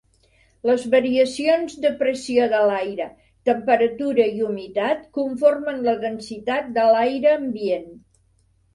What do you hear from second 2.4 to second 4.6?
de l'aire, temperatura i